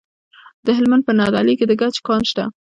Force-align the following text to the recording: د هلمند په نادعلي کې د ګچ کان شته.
د 0.65 0.67
هلمند 0.77 1.03
په 1.05 1.13
نادعلي 1.19 1.53
کې 1.59 1.65
د 1.67 1.73
ګچ 1.81 1.95
کان 2.07 2.21
شته. 2.29 2.43